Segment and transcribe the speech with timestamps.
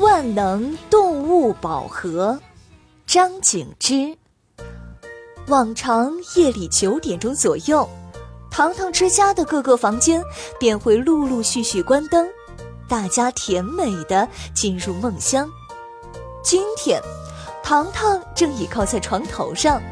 [0.00, 2.40] 万能动物宝盒，
[3.06, 4.16] 张景之。
[5.48, 7.86] 往常夜里九点钟左右。
[8.50, 10.22] 糖糖之家的各个房间
[10.58, 12.26] 便会陆陆续续关灯，
[12.88, 15.46] 大家甜美的进入梦乡。
[16.42, 16.98] 今天，
[17.62, 19.82] 糖糖正倚靠在床头上，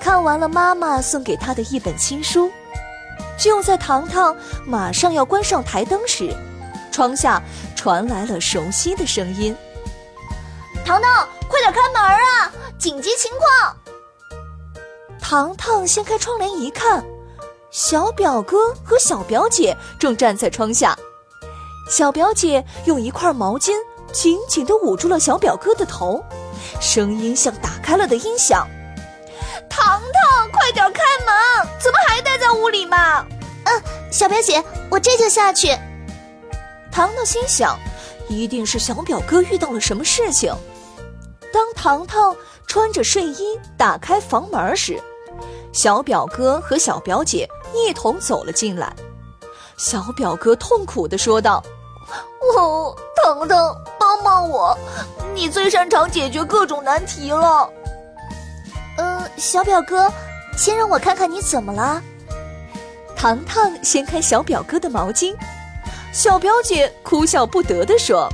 [0.00, 2.48] 看完了妈妈送给他的一本新书。
[3.36, 6.32] 就在糖糖马上要关上台灯时，
[6.92, 7.42] 窗下
[7.80, 9.56] 传来了熟悉的声音
[10.84, 12.52] ：“糖糖，快点开门啊！
[12.78, 13.74] 紧急情况！”
[15.18, 17.02] 糖糖掀开窗帘一看。
[17.70, 20.94] 小表哥和小表姐正站在窗下，
[21.88, 23.72] 小表姐用一块毛巾
[24.12, 26.22] 紧紧地捂住了小表哥的头，
[26.82, 28.68] 声音像打开了的音响
[29.70, 31.66] ：“糖糖，快点开门！
[31.82, 33.24] 怎么还待在屋里嘛
[33.64, 35.74] ？”“嗯，小表姐，我这就下去。”
[36.92, 37.78] 糖糖心想，
[38.28, 40.54] 一定是小表哥遇到了什么事情。
[41.52, 45.00] 当糖糖穿着睡衣打开房门时，
[45.72, 47.48] 小表哥和小表姐。
[47.72, 48.92] 一同走了进来，
[49.76, 51.62] 小表哥痛苦地说道
[52.58, 52.92] ：“哦，
[53.22, 54.76] 糖糖，帮帮我！
[55.32, 57.70] 你最擅长解决各种难题了。”
[58.98, 60.12] 嗯，小表哥，
[60.56, 62.02] 先让我看看你怎么了。
[63.14, 65.32] 糖糖掀开小表哥的毛巾，
[66.12, 68.28] 小表姐哭笑不得地说：“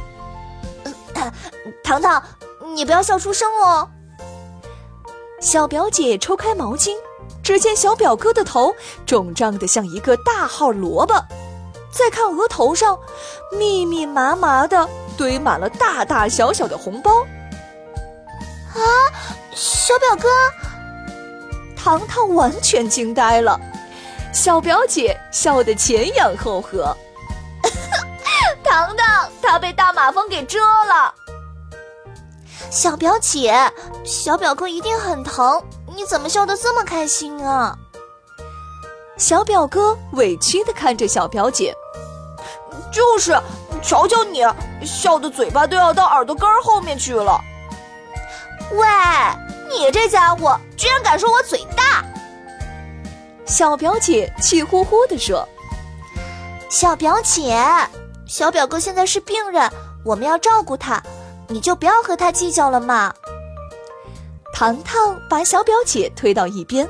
[1.84, 2.22] 糖糖，
[2.74, 3.88] 你不要笑出声哦。”
[5.40, 6.96] 小表姐抽开毛巾。
[7.42, 8.74] 只见小表哥的头
[9.06, 11.14] 肿胀的像一个大号萝卜，
[11.92, 12.98] 再看额头上，
[13.52, 17.22] 密密麻麻的堆满了大大小小的红包。
[18.74, 18.82] 啊，
[19.54, 20.28] 小表哥！
[21.76, 23.60] 糖糖完全惊呆了，
[24.32, 26.96] 小表姐笑得前仰后合。
[28.68, 31.14] 糖糖，他被大马蜂给蛰了。
[32.70, 33.54] 小表姐，
[34.04, 35.62] 小表哥一定很疼。
[35.94, 37.76] 你怎么笑得这么开心啊？
[39.16, 41.74] 小表哥委屈的看着小表姐，
[42.92, 43.40] 就是，
[43.82, 44.42] 瞧瞧你，
[44.84, 47.40] 笑的嘴巴都要到耳朵根儿后面去了。
[48.72, 48.86] 喂，
[49.70, 52.04] 你这家伙居然敢说我嘴大！
[53.46, 55.48] 小表姐气呼呼的说
[56.68, 57.64] ：“小表姐，
[58.36, 59.66] 小表哥现在是病人，
[60.04, 61.02] 我们要照顾他，
[61.48, 63.10] 你就不要和他计较了嘛。”
[64.52, 66.86] 糖糖把小表姐推到一边，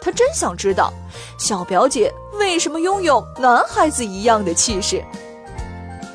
[0.00, 0.92] 他真想知道，
[1.38, 5.00] 小表姐为什么拥有男孩子一样的气势。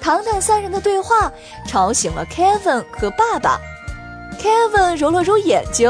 [0.01, 1.31] 糖糖三人的对话
[1.65, 3.57] 吵醒了 Kevin 和爸爸。
[4.37, 5.89] Kevin 揉了揉眼睛，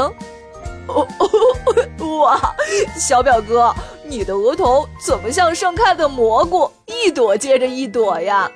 [0.86, 2.54] 哦哦，哇，
[2.96, 8.48] 小表哥，你的额头怎么像盛开的蘑菇，一朵接着一朵呀？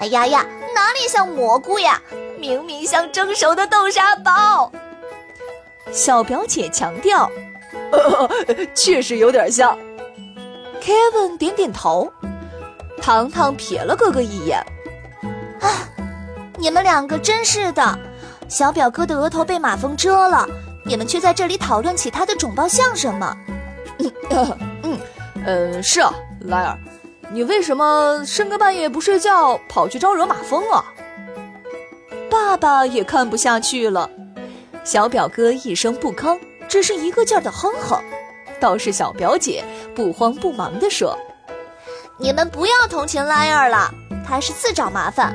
[0.00, 0.44] 哎呀呀，
[0.74, 2.00] 哪里像蘑菇呀？
[2.38, 4.72] 明明像蒸熟的豆沙包。
[5.92, 7.30] 小表姐强调
[8.74, 9.78] ：“确实有点像。
[10.80, 12.10] ”Kevin 点点头，
[13.02, 14.58] 糖糖瞥了哥哥一眼
[15.60, 15.68] ：“啊，
[16.56, 17.98] 你们两个真是的！
[18.48, 20.46] 小表哥的额头被马蜂蛰了，
[20.84, 23.36] 你们却在这里讨论起他的肿包像什么
[24.82, 24.98] ？”“嗯，
[25.44, 26.10] 呃，是啊，
[26.46, 26.78] 莱尔，
[27.32, 30.84] 你为什么深更半夜不睡觉，跑去招惹马蜂啊？”
[32.30, 34.08] 爸爸也看不下去了。
[34.84, 36.38] 小表哥一声不吭，
[36.68, 38.00] 只是一个劲儿的哼哼。
[38.58, 41.16] 倒是小表姐不慌不忙地说
[42.18, 43.90] ：“你们不要同情拉尔了，
[44.26, 45.34] 他是自找麻烦。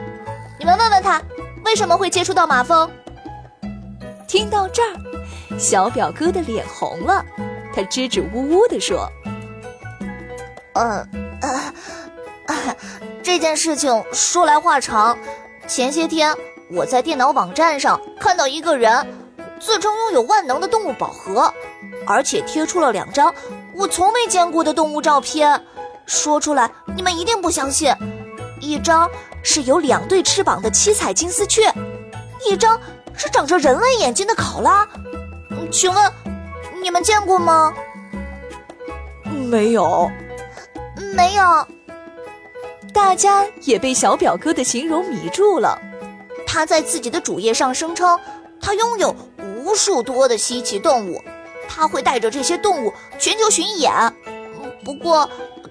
[0.59, 1.21] 你们问问他，
[1.63, 2.89] 为什么会接触到马蜂？”
[4.27, 4.95] 听到这儿，
[5.57, 7.25] 小表哥的脸红了，
[7.73, 9.09] 他支支吾吾地说
[10.73, 11.07] ：“嗯，
[13.23, 15.17] 这件事情说来话长。
[15.67, 16.35] 前些天
[16.69, 19.05] 我在电脑网站上看到一个人。”
[19.57, 21.51] 自称拥有万能的动物宝盒，
[22.05, 23.33] 而且贴出了两张
[23.73, 25.59] 我从没见过的动物照片。
[26.05, 27.91] 说出来你们一定不相信。
[28.59, 29.09] 一张
[29.41, 31.73] 是有两对翅膀的七彩金丝雀，
[32.45, 32.79] 一张
[33.15, 34.87] 是长着人类眼睛的考拉。
[35.71, 36.11] 请问
[36.83, 37.73] 你们见过吗？
[39.49, 40.11] 没有，
[41.15, 41.67] 没有。
[42.93, 45.79] 大家也被小表哥的形容迷住了。
[46.45, 48.19] 他在自己的主页上声称，
[48.61, 49.15] 他拥有
[49.57, 51.21] 无数多的稀奇动物，
[51.67, 53.91] 他会带着这些动物全球巡演。
[54.83, 55.29] 不过，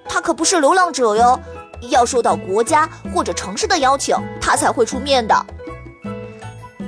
[0.08, 1.40] 他可不是流浪者哟，
[1.88, 5.34] 要受到国家或者城市的邀请，他才会出面的。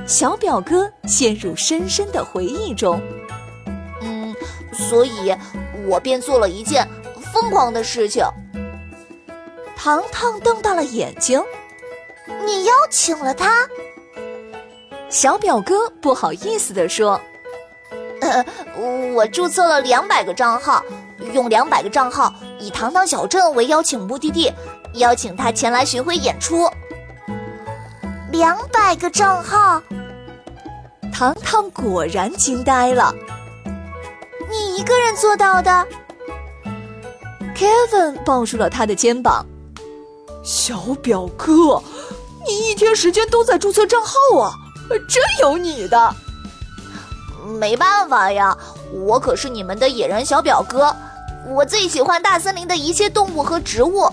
[0.07, 3.01] 小表哥陷入深深的回忆中。
[4.03, 4.35] 嗯，
[4.73, 5.35] 所以
[5.87, 6.87] 我便做了一件
[7.33, 8.25] 疯狂的事情。
[9.87, 11.41] 糖糖瞪大了眼睛
[12.45, 13.69] ：“你邀请了他？”
[15.09, 17.21] 小表哥不好意思地说
[18.21, 18.45] ：“呃，
[19.15, 20.85] 我注册了两百个账号，
[21.33, 24.53] 用两百个账号以糖糖小镇为邀请目的地，
[24.95, 26.69] 邀请他前来巡回演出。
[28.33, 29.81] 两百个账号，
[31.13, 33.15] 糖糖果然惊呆了。
[34.51, 35.87] 你一个人做到的
[37.55, 39.47] ？Kevin 抱住了他的肩膀。
[40.47, 41.83] 小表哥，
[42.47, 44.55] 你一天时间都在注册账号啊，
[45.09, 46.15] 真有你的！
[47.59, 48.57] 没办法呀，
[48.93, 50.95] 我可是你们的野人小表哥，
[51.49, 54.09] 我最喜欢大森林的一切动物和植物。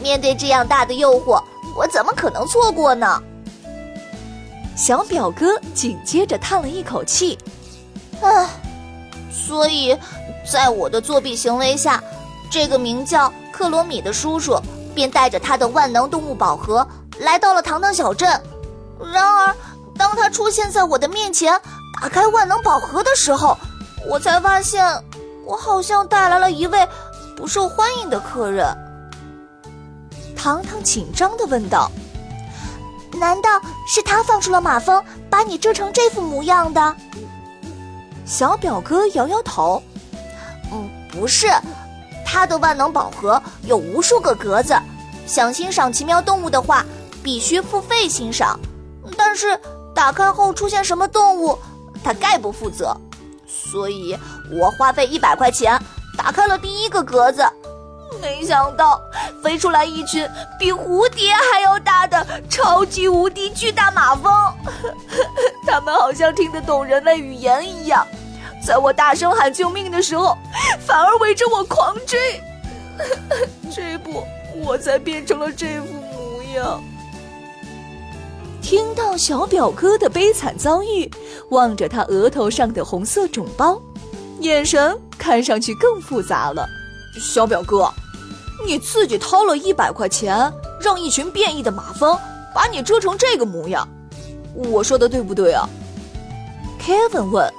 [0.00, 1.42] 面对这样大的诱惑，
[1.76, 3.20] 我怎么可能错过呢？
[4.76, 7.36] 小表哥紧接着叹了一口气，
[8.20, 8.48] 唉，
[9.32, 9.98] 所以，
[10.48, 12.00] 在我的作弊行为下，
[12.48, 14.56] 这个名叫克罗米的叔叔。
[14.92, 16.86] 便带着他的万能动物宝盒
[17.18, 18.28] 来到了糖糖小镇。
[19.12, 19.54] 然而，
[19.98, 21.60] 当他出现在我的面前，
[22.00, 23.56] 打开万能宝盒的时候，
[24.08, 24.86] 我才发现，
[25.44, 26.88] 我好像带来了一位
[27.36, 28.66] 不受欢迎的客人。
[30.36, 31.90] 糖糖紧张地问道
[33.18, 33.50] ：“难道
[33.86, 36.96] 是他放出了马蜂，把你蛰成这副模样的？”
[38.24, 39.82] 小表哥摇摇头
[40.72, 41.48] ：“嗯，不是。”
[42.32, 44.74] 他的万能宝盒有无数个格子，
[45.26, 46.82] 想欣赏奇妙动物的话，
[47.22, 48.58] 必须付费欣赏。
[49.18, 49.60] 但是
[49.94, 51.58] 打开后出现什么动物，
[52.02, 52.96] 他概不负责。
[53.46, 54.18] 所以
[54.50, 55.78] 我花费一百块钱
[56.16, 57.44] 打开了第一个格子，
[58.22, 58.98] 没想到
[59.44, 60.26] 飞出来一群
[60.58, 64.32] 比蝴蝶还要大的超级无敌巨大马蜂，
[65.68, 68.06] 它们好像听得懂人类语言一样。
[68.64, 70.36] 在我大声喊救命的时候，
[70.86, 72.40] 反而围着我狂追，
[73.74, 74.22] 这不，
[74.64, 76.82] 我才变成了这副模样。
[78.62, 81.10] 听到小表哥的悲惨遭遇，
[81.50, 83.82] 望着他额头上的红色肿包，
[84.38, 86.64] 眼神看上去更复杂了。
[87.20, 87.92] 小表哥，
[88.64, 90.50] 你自己掏了一百块钱，
[90.80, 92.16] 让一群变异的马蜂
[92.54, 93.86] 把你蛰成这个模样，
[94.54, 95.68] 我说的对不对啊
[96.80, 97.52] ？Kevin 问。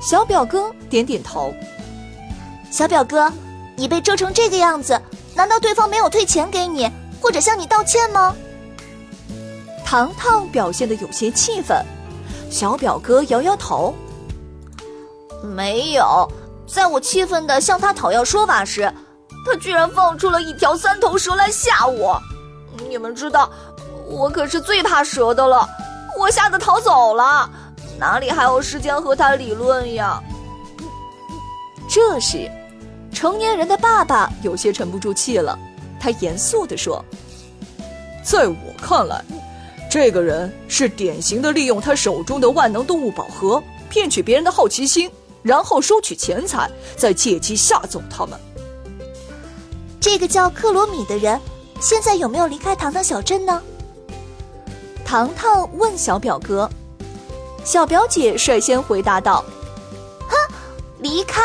[0.00, 1.52] 小表哥点点头。
[2.70, 3.32] 小表哥，
[3.76, 5.00] 你被蛰成这个样子，
[5.34, 6.90] 难道对方没有退钱给你，
[7.20, 8.34] 或者向你道歉吗？
[9.84, 11.84] 糖糖表现的有些气愤。
[12.50, 13.94] 小表哥摇摇头。
[15.42, 16.30] 没有，
[16.66, 18.92] 在我气愤的向他讨要说法时，
[19.46, 22.20] 他居然放出了一条三头蛇来吓我。
[22.88, 23.50] 你们知道，
[24.06, 25.68] 我可是最怕蛇的了，
[26.18, 27.50] 我吓得逃走了。
[27.98, 30.22] 哪里还有时间和他理论呀？
[31.88, 32.48] 这时，
[33.12, 35.58] 成年人的爸爸有些沉不住气了，
[35.98, 37.04] 他严肃地说
[38.22, 39.24] ：“在我看来，
[39.90, 45.10] 这个人是典型的利用他手中的万能动物宝盒骗取别人的好奇心，
[45.42, 48.38] 然后收取钱财，再借机吓走他们。”
[49.98, 51.40] 这个叫克罗米的人，
[51.80, 53.60] 现在有没有离开糖糖小镇呢？
[55.04, 56.70] 糖糖问小表哥。
[57.68, 59.44] 小表姐率先回答道
[60.26, 60.34] ：“哼，
[61.00, 61.42] 离开！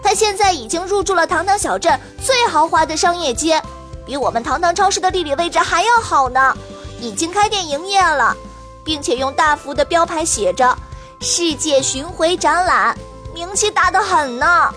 [0.00, 3.60] 他现在已经入住了糖糖小镇最豪华的商业街，
[4.06, 6.56] 比我们糖糖超市的地理位置还要好呢。
[7.00, 8.36] 已经开店营业了，
[8.84, 10.78] 并且用大幅的标牌写着
[11.20, 12.96] ‘世界巡回展览’，
[13.34, 14.72] 名气大得很呢。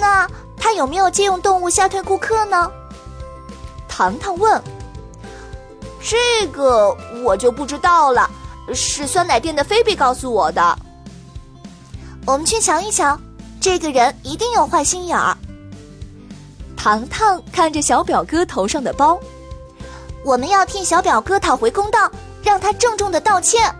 [0.00, 0.26] 那
[0.56, 2.72] 他有没有借用动物吓退顾客呢？”
[3.86, 4.62] 糖糖问
[6.00, 8.30] ：“这个我就不知道了。”
[8.74, 10.78] 是酸奶店的菲比告诉我的。
[12.26, 13.18] 我们去瞧一瞧，
[13.60, 15.36] 这个人一定有坏心眼儿。
[16.76, 19.18] 糖糖看着小表哥头上的包，
[20.24, 22.10] 我们要替小表哥讨回公道，
[22.42, 23.74] 让他郑重的道歉。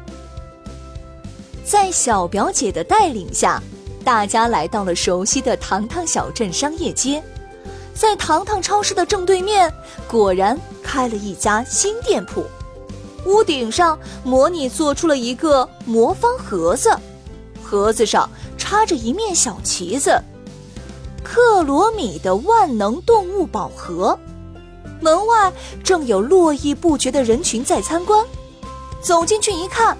[1.64, 3.62] 在小表姐的带领下，
[4.04, 7.22] 大家来到了熟悉的糖糖小镇商业街，
[7.94, 9.72] 在糖糖超市的正对面，
[10.08, 12.44] 果然开了一家新店铺。
[13.24, 16.90] 屋顶上模拟做出了一个魔方盒子，
[17.62, 20.20] 盒子上插着一面小旗子——
[21.22, 24.18] 克罗米的万能动物宝盒。
[25.00, 25.52] 门外
[25.82, 28.24] 正有络绎不绝的人群在参观。
[29.00, 29.96] 走进去一看，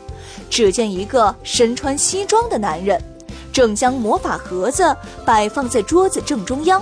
[0.48, 3.02] 只见一个身穿西装的男人，
[3.52, 6.80] 正将魔法盒子摆放在桌子正中央，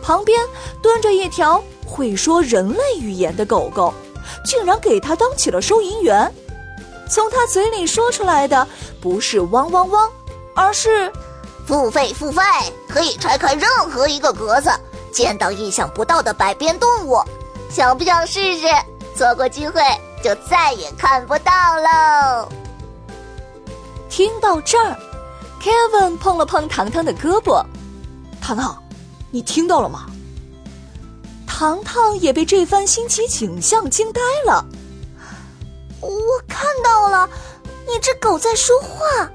[0.00, 0.40] 旁边
[0.80, 3.92] 蹲着一条会说人类语言的狗狗。
[4.44, 6.32] 竟然给他当起了收银员，
[7.08, 8.66] 从他嘴里说出来的
[9.00, 10.10] 不是汪汪汪，
[10.54, 11.12] 而是
[11.66, 12.42] 付费付费，
[12.88, 14.70] 可以拆开任何一个格子，
[15.12, 17.22] 见到意想不到的百变动物，
[17.70, 18.66] 想不想试试？
[19.16, 19.80] 错过机会
[20.22, 22.48] 就再也看不到喽。
[24.10, 24.96] 听到这儿
[25.62, 27.64] ，Kevin 碰了碰糖糖的胳膊，
[28.40, 28.76] 糖糖，
[29.30, 30.06] 你听到了吗？
[31.56, 34.66] 糖糖也被这番新奇景象惊呆了。
[36.00, 36.10] 我
[36.48, 37.30] 看到了，
[37.86, 39.30] 一只狗在说话。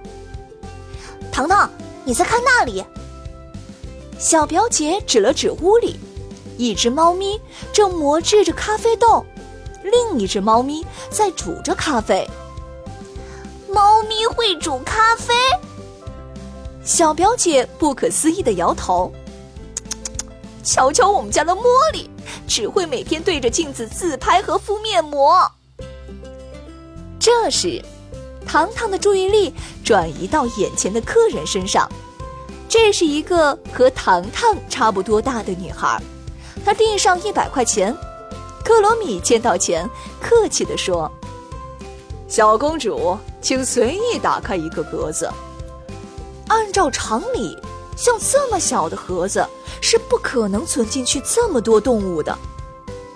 [1.31, 1.71] 糖糖，
[2.03, 2.83] 你在看那里？
[4.19, 5.97] 小表姐指了指屋里，
[6.57, 7.39] 一只猫咪
[7.71, 9.25] 正磨制着咖啡豆，
[9.81, 12.29] 另一只猫咪在煮着咖啡。
[13.69, 15.33] 猫咪会煮咖啡？
[16.83, 19.09] 小表姐不可思议的摇头。
[20.71, 22.07] 瞧瞧我们家的茉莉，
[22.47, 25.51] 只会每天对着镜子自拍和敷面膜。
[27.19, 27.83] 这时，
[28.45, 29.51] 糖糖的注意力
[29.83, 31.89] 转移到眼前的客人身上。
[32.67, 35.99] 这是一个和糖糖差不多大的女孩，
[36.63, 37.91] 她递上一百块钱。
[38.63, 39.89] 克罗米见到钱，
[40.21, 41.11] 客气地说
[42.29, 45.27] ：“小公主，请随意打开一个格子。
[46.47, 47.57] 按照常理，
[47.97, 49.43] 像这么小的盒子。”
[49.81, 52.38] 是不可能存进去这么多动物的。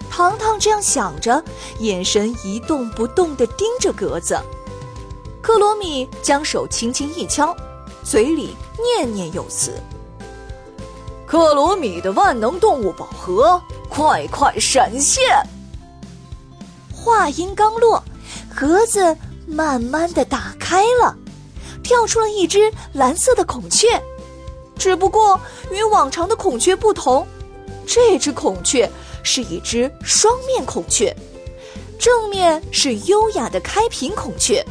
[0.10, 1.44] 糖糖这样想着，
[1.80, 4.40] 眼神一动不动地盯着格子。
[5.42, 7.56] 克罗米将手轻轻一敲，
[8.04, 9.74] 嘴里念念有词
[11.26, 15.24] ：“克罗米的万能动物宝盒，快快闪现！”
[16.94, 18.02] 话音刚落，
[18.56, 21.14] 盒子慢慢的打开了，
[21.84, 24.02] 跳出了一只蓝色的孔雀。
[24.78, 25.40] 只不过
[25.72, 27.26] 与往常的孔雀不同，
[27.86, 28.90] 这只孔雀
[29.24, 31.16] 是一只双面孔雀，
[31.98, 34.66] 正面是优雅的开屏孔雀，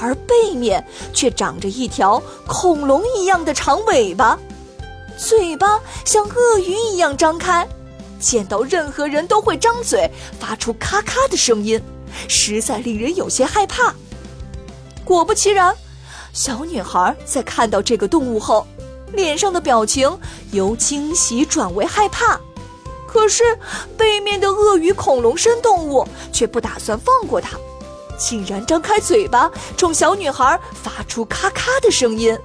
[0.00, 4.38] 而背面却长着一条恐龙一样的长尾巴，
[5.16, 7.66] 嘴巴像鳄鱼一样张开，
[8.20, 10.08] 见到任何人都会张嘴
[10.38, 11.82] 发出咔咔的声音，
[12.28, 13.94] 实在令人有些害怕。
[15.04, 15.74] 果不其然，
[16.32, 18.64] 小女孩在看到这个动物后。
[19.12, 20.18] 脸上的表情
[20.50, 22.40] 由惊喜转为害怕，
[23.06, 23.58] 可是
[23.96, 27.56] 背面的鳄鱼恐龙身动物却不打算放过它，
[28.18, 32.36] 竟然张开嘴巴冲小女孩发出咔咔的声音。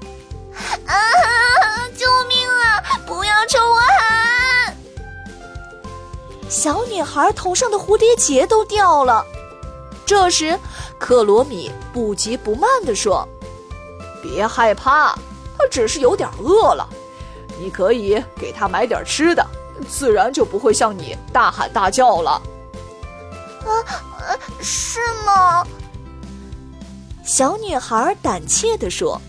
[0.86, 0.96] 啊！
[1.96, 3.00] 救命啊！
[3.06, 4.76] 不要冲我喊！
[6.50, 9.24] 小女孩头上的蝴蝶结都掉了。
[10.06, 10.58] 这时，
[10.98, 13.28] 克罗米不急不慢地说
[14.24, 15.18] ：“别害怕。”
[15.68, 16.88] 他只是有点饿了，
[17.60, 19.46] 你可以给他买点吃的，
[19.86, 22.42] 自然就不会向你大喊大叫了。
[23.66, 23.84] 啊，
[24.62, 25.68] 是吗？
[27.26, 29.22] 小女孩胆怯地说：“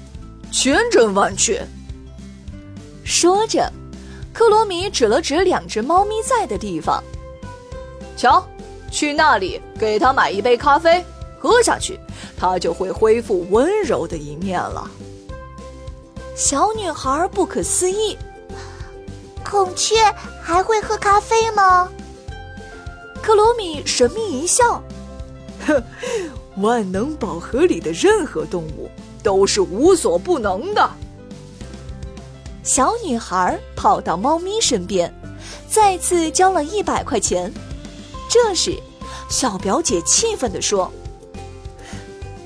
[0.52, 1.61] 千真万确。”
[3.02, 3.68] 说着，
[4.33, 7.02] 克罗米指了指两只猫咪在的地方
[8.16, 8.47] ：“瞧，
[8.92, 11.04] 去那里给他买一杯咖啡，
[11.40, 11.99] 喝下去，
[12.38, 14.88] 他就会恢复温柔的一面了。”
[16.38, 18.16] 小女孩不可思议
[19.45, 19.97] ：“孔雀
[20.40, 21.88] 还会喝咖啡吗？”
[23.21, 24.80] 克罗米神秘一笑
[25.66, 25.83] ：“哼，
[26.62, 28.88] 万能宝盒里的任何动物
[29.21, 30.88] 都是无所不能的。”
[32.62, 35.12] 小女孩跑到猫咪身边，
[35.68, 37.52] 再次交了一百块钱。
[38.30, 38.80] 这时，
[39.28, 40.88] 小表姐气愤地说：“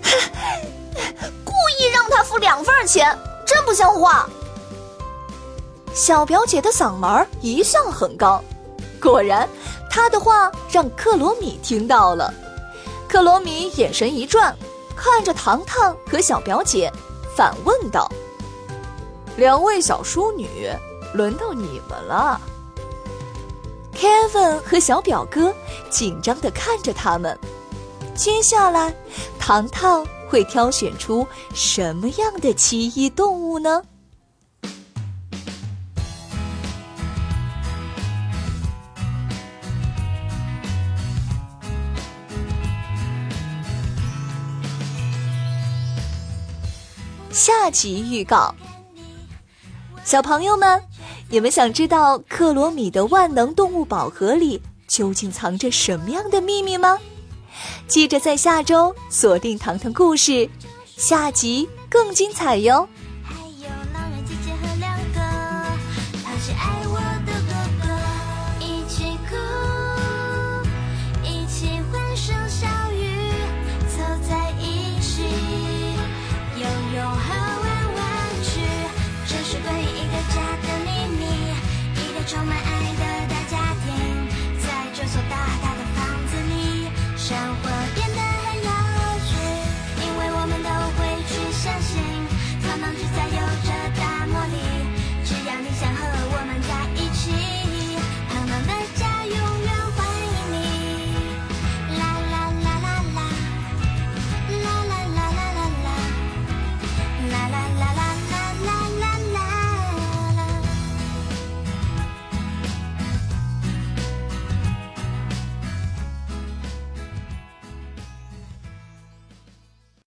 [1.45, 3.15] 故意让他付两份钱！”
[3.53, 4.27] 真不像话！
[5.93, 8.43] 小表姐的嗓门一向很高，
[8.99, 9.47] 果然，
[9.91, 12.33] 她的话让克罗米听到了。
[13.07, 14.57] 克罗米眼神一转，
[14.97, 16.91] 看着糖糖和小表姐，
[17.37, 18.11] 反问道
[19.37, 20.71] ：“两位小淑女，
[21.13, 22.41] 轮到你们了。
[23.95, 25.55] ”Kevin 和小表哥
[25.91, 27.39] 紧张的看着他们。
[28.15, 28.95] 接下来
[29.39, 33.83] 糖糖会挑选出什么样的奇异动物呢？
[47.31, 48.55] 下集预告。
[50.05, 50.81] 小朋友们
[51.29, 56.99] 你们想知道克罗米的万能动物宝盒里究竟藏着什么样的秘密吗？
[57.87, 60.49] 记着在下周锁定糖糖故事
[60.97, 62.89] 下集更精彩哟。